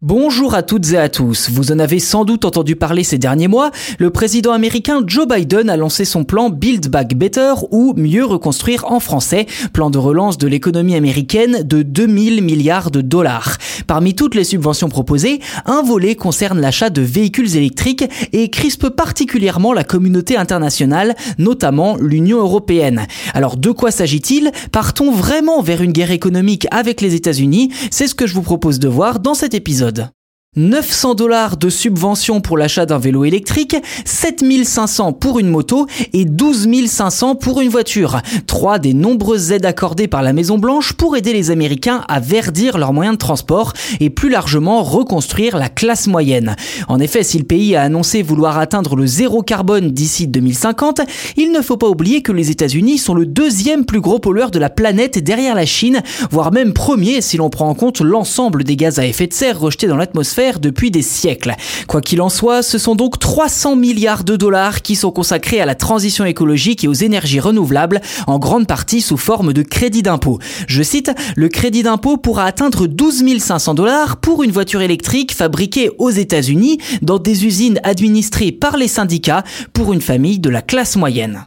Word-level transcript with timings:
Bonjour 0.00 0.54
à 0.54 0.62
toutes 0.62 0.92
et 0.92 0.96
à 0.96 1.08
tous. 1.08 1.50
Vous 1.50 1.72
en 1.72 1.80
avez 1.80 1.98
sans 1.98 2.24
doute 2.24 2.44
entendu 2.44 2.76
parler 2.76 3.02
ces 3.02 3.18
derniers 3.18 3.48
mois. 3.48 3.72
Le 3.98 4.10
président 4.10 4.52
américain 4.52 5.02
Joe 5.04 5.26
Biden 5.26 5.68
a 5.68 5.76
lancé 5.76 6.04
son 6.04 6.22
plan 6.22 6.50
Build 6.50 6.86
Back 6.88 7.16
Better 7.16 7.54
ou 7.72 7.94
mieux 7.96 8.24
reconstruire 8.24 8.92
en 8.92 9.00
français, 9.00 9.46
plan 9.72 9.90
de 9.90 9.98
relance 9.98 10.38
de 10.38 10.46
l'économie 10.46 10.94
américaine 10.94 11.64
de 11.64 11.82
2000 11.82 12.44
milliards 12.44 12.92
de 12.92 13.00
dollars. 13.00 13.58
Parmi 13.86 14.14
toutes 14.14 14.34
les 14.34 14.44
subventions 14.44 14.88
proposées, 14.88 15.40
un 15.66 15.82
volet 15.82 16.14
concerne 16.14 16.60
l'achat 16.60 16.90
de 16.90 17.02
véhicules 17.02 17.56
électriques 17.56 18.04
et 18.32 18.50
crispe 18.50 18.88
particulièrement 18.88 19.72
la 19.72 19.84
communauté 19.84 20.36
internationale, 20.36 21.14
notamment 21.38 21.96
l'Union 21.96 22.38
européenne. 22.38 23.06
Alors 23.34 23.56
de 23.56 23.70
quoi 23.70 23.90
s'agit-il? 23.90 24.50
Partons 24.72 25.12
vraiment 25.12 25.62
vers 25.62 25.82
une 25.82 25.92
guerre 25.92 26.10
économique 26.10 26.66
avec 26.70 27.00
les 27.00 27.14
États-Unis 27.14 27.70
C'est 27.90 28.06
ce 28.06 28.14
que 28.14 28.26
je 28.26 28.34
vous 28.34 28.42
propose 28.42 28.78
de 28.78 28.88
voir 28.88 29.20
dans 29.20 29.34
cet 29.34 29.54
épisode. 29.54 30.10
900 30.58 31.14
dollars 31.14 31.56
de 31.56 31.70
subvention 31.70 32.40
pour 32.40 32.58
l'achat 32.58 32.84
d'un 32.84 32.98
vélo 32.98 33.24
électrique, 33.24 33.76
7500 34.04 35.12
pour 35.12 35.38
une 35.38 35.48
moto 35.48 35.86
et 36.12 36.24
12 36.24 36.68
500 36.86 37.36
pour 37.36 37.60
une 37.60 37.68
voiture. 37.68 38.20
Trois 38.46 38.80
des 38.80 38.92
nombreuses 38.92 39.52
aides 39.52 39.64
accordées 39.64 40.08
par 40.08 40.22
la 40.22 40.32
Maison 40.32 40.58
Blanche 40.58 40.94
pour 40.94 41.16
aider 41.16 41.32
les 41.32 41.52
Américains 41.52 42.04
à 42.08 42.18
verdir 42.18 42.76
leurs 42.76 42.92
moyens 42.92 43.14
de 43.14 43.20
transport 43.20 43.72
et 44.00 44.10
plus 44.10 44.30
largement 44.30 44.82
reconstruire 44.82 45.56
la 45.56 45.68
classe 45.68 46.08
moyenne. 46.08 46.56
En 46.88 46.98
effet, 46.98 47.22
si 47.22 47.38
le 47.38 47.44
pays 47.44 47.76
a 47.76 47.82
annoncé 47.82 48.22
vouloir 48.22 48.58
atteindre 48.58 48.96
le 48.96 49.06
zéro 49.06 49.42
carbone 49.42 49.90
d'ici 49.92 50.26
2050, 50.26 51.02
il 51.36 51.52
ne 51.52 51.62
faut 51.62 51.76
pas 51.76 51.88
oublier 51.88 52.22
que 52.22 52.32
les 52.32 52.50
États-Unis 52.50 52.98
sont 52.98 53.14
le 53.14 53.26
deuxième 53.26 53.84
plus 53.84 54.00
gros 54.00 54.18
pollueur 54.18 54.50
de 54.50 54.58
la 54.58 54.70
planète 54.70 55.22
derrière 55.22 55.54
la 55.54 55.66
Chine, 55.66 56.02
voire 56.32 56.50
même 56.50 56.72
premier 56.72 57.20
si 57.20 57.36
l'on 57.36 57.48
prend 57.48 57.68
en 57.68 57.74
compte 57.74 58.00
l'ensemble 58.00 58.64
des 58.64 58.74
gaz 58.74 58.98
à 58.98 59.06
effet 59.06 59.28
de 59.28 59.32
serre 59.32 59.60
rejetés 59.60 59.86
dans 59.86 59.96
l'atmosphère 59.96 60.47
depuis 60.58 60.90
des 60.90 61.02
siècles. 61.02 61.54
Quoi 61.86 62.00
qu'il 62.00 62.22
en 62.22 62.28
soit, 62.28 62.62
ce 62.62 62.78
sont 62.78 62.94
donc 62.94 63.18
300 63.18 63.76
milliards 63.76 64.24
de 64.24 64.36
dollars 64.36 64.82
qui 64.82 64.96
sont 64.96 65.10
consacrés 65.10 65.60
à 65.60 65.66
la 65.66 65.74
transition 65.74 66.24
écologique 66.24 66.84
et 66.84 66.88
aux 66.88 66.94
énergies 66.94 67.40
renouvelables, 67.40 68.00
en 68.26 68.38
grande 68.38 68.66
partie 68.66 69.02
sous 69.02 69.16
forme 69.18 69.52
de 69.52 69.62
crédit 69.62 70.02
d'impôt. 70.02 70.38
Je 70.66 70.82
cite, 70.82 71.12
le 71.36 71.48
crédit 71.48 71.82
d'impôt 71.82 72.16
pourra 72.16 72.44
atteindre 72.44 72.86
12 72.86 73.38
500 73.38 73.74
dollars 73.74 74.16
pour 74.16 74.42
une 74.42 74.50
voiture 74.50 74.80
électrique 74.80 75.34
fabriquée 75.34 75.90
aux 75.98 76.10
États-Unis 76.10 76.78
dans 77.02 77.18
des 77.18 77.44
usines 77.44 77.80
administrées 77.84 78.52
par 78.52 78.76
les 78.76 78.88
syndicats 78.88 79.44
pour 79.72 79.92
une 79.92 80.00
famille 80.00 80.38
de 80.38 80.50
la 80.50 80.62
classe 80.62 80.96
moyenne. 80.96 81.46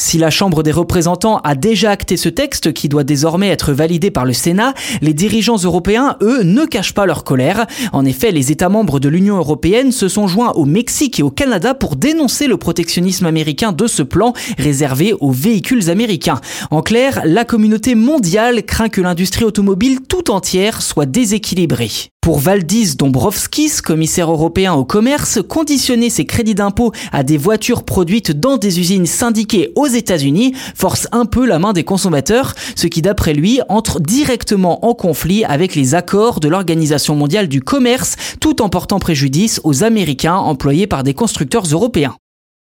Si 0.00 0.16
la 0.16 0.30
Chambre 0.30 0.62
des 0.62 0.72
représentants 0.72 1.38
a 1.38 1.56
déjà 1.56 1.90
acté 1.90 2.16
ce 2.16 2.28
texte 2.28 2.72
qui 2.72 2.88
doit 2.88 3.04
désormais 3.04 3.48
être 3.48 3.72
validé 3.72 4.10
par 4.10 4.24
le 4.24 4.32
Sénat, 4.32 4.72
les 5.02 5.12
dirigeants 5.12 5.58
européens, 5.58 6.16
eux, 6.22 6.44
ne 6.44 6.64
cachent 6.64 6.94
pas 6.94 7.04
leur 7.04 7.24
colère. 7.24 7.66
En 7.92 8.04
effet, 8.04 8.30
les 8.30 8.52
États 8.52 8.68
membres 8.68 9.00
de 9.00 9.08
l'Union 9.08 9.36
européenne 9.36 9.92
se 9.92 10.08
sont 10.08 10.28
joints 10.28 10.52
au 10.52 10.64
Mexique 10.64 11.18
et 11.18 11.24
au 11.24 11.30
Canada 11.30 11.74
pour 11.74 11.96
dénoncer 11.96 12.46
le 12.46 12.56
protectionnisme 12.56 13.26
américain 13.26 13.72
de 13.72 13.86
ce 13.86 14.02
plan 14.02 14.32
réservé 14.56 15.14
aux 15.20 15.32
véhicules 15.32 15.90
américains. 15.90 16.40
En 16.70 16.80
clair, 16.80 17.20
la 17.24 17.44
communauté 17.44 17.94
mondiale 17.94 18.62
craint 18.62 18.88
que 18.88 19.00
l'industrie 19.00 19.44
automobile 19.44 19.98
tout 20.08 20.30
entière 20.30 20.80
soit 20.80 21.06
déséquilibrée. 21.06 21.90
Pour 22.28 22.40
Valdis 22.40 22.94
Dombrovskis, 22.94 23.80
commissaire 23.82 24.30
européen 24.30 24.74
au 24.74 24.84
commerce, 24.84 25.38
conditionner 25.48 26.10
ses 26.10 26.26
crédits 26.26 26.54
d'impôt 26.54 26.92
à 27.10 27.22
des 27.22 27.38
voitures 27.38 27.84
produites 27.84 28.32
dans 28.32 28.58
des 28.58 28.80
usines 28.80 29.06
syndiquées 29.06 29.72
aux 29.76 29.86
États-Unis 29.86 30.52
force 30.74 31.08
un 31.10 31.24
peu 31.24 31.46
la 31.46 31.58
main 31.58 31.72
des 31.72 31.84
consommateurs, 31.84 32.54
ce 32.76 32.86
qui 32.86 33.00
d'après 33.00 33.32
lui 33.32 33.62
entre 33.70 33.98
directement 33.98 34.84
en 34.84 34.92
conflit 34.92 35.42
avec 35.46 35.74
les 35.74 35.94
accords 35.94 36.40
de 36.40 36.48
l'Organisation 36.48 37.16
mondiale 37.16 37.48
du 37.48 37.62
commerce 37.62 38.16
tout 38.42 38.60
en 38.60 38.68
portant 38.68 38.98
préjudice 38.98 39.62
aux 39.64 39.82
Américains 39.82 40.36
employés 40.36 40.86
par 40.86 41.04
des 41.04 41.14
constructeurs 41.14 41.64
européens. 41.64 42.14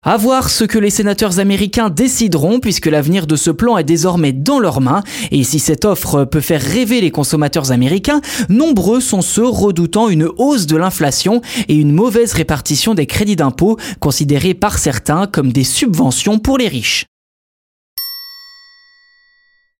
À 0.07 0.17
voir 0.17 0.51
ce 0.51 0.63
que 0.63 0.77
les 0.77 0.91
sénateurs 0.91 1.39
américains 1.39 1.89
décideront 1.89 2.59
puisque 2.59 2.85
l'avenir 2.85 3.25
de 3.25 3.35
ce 3.35 3.49
plan 3.49 3.75
est 3.79 3.83
désormais 3.83 4.33
dans 4.33 4.59
leurs 4.59 4.79
mains 4.79 5.01
et 5.31 5.43
si 5.43 5.57
cette 5.57 5.83
offre 5.83 6.25
peut 6.25 6.41
faire 6.41 6.61
rêver 6.61 7.01
les 7.01 7.09
consommateurs 7.09 7.71
américains, 7.71 8.21
nombreux 8.47 9.01
sont 9.01 9.23
ceux 9.23 9.47
redoutant 9.47 10.07
une 10.09 10.29
hausse 10.37 10.67
de 10.67 10.77
l'inflation 10.77 11.41
et 11.67 11.73
une 11.73 11.91
mauvaise 11.91 12.33
répartition 12.33 12.93
des 12.93 13.07
crédits 13.07 13.35
d'impôt 13.35 13.79
considérés 13.99 14.53
par 14.53 14.77
certains 14.77 15.25
comme 15.25 15.51
des 15.51 15.63
subventions 15.63 16.37
pour 16.37 16.59
les 16.59 16.67
riches. 16.67 17.07